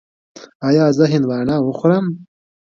ایا 0.67 0.85
زه 0.97 1.03
هندواڼه 1.13 1.55
وخورم؟ 1.61 2.05